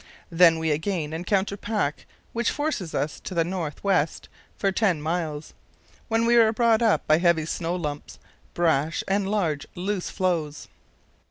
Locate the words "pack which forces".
1.55-2.95